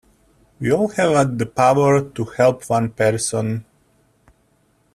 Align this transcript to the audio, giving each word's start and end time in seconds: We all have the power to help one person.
We 0.59 0.71
all 0.71 0.87
have 0.87 1.37
the 1.37 1.45
power 1.45 2.01
to 2.01 2.23
help 2.25 2.67
one 2.71 2.89
person. 2.89 3.65